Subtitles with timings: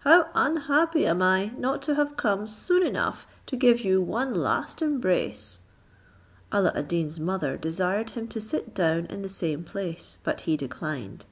[0.00, 4.82] How unhappy am I, not to have come soon enough to give you one last
[4.82, 5.60] embrace."
[6.50, 10.56] Alla ad Deen's mother desired him to sit down in the same place, but he
[10.56, 11.24] declined.